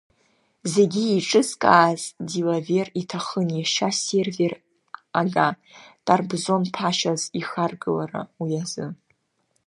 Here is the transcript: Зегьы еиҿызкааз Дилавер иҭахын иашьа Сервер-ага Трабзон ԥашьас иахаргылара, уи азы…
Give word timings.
Зегьы 0.73 1.03
еиҿызкааз 1.13 2.01
Дилавер 2.27 2.87
иҭахын 3.01 3.47
иашьа 3.53 3.89
Сервер-ага 4.03 5.47
Трабзон 6.05 6.63
ԥашьас 6.75 7.21
иахаргылара, 7.39 8.21
уи 8.41 8.53
азы… 8.61 8.87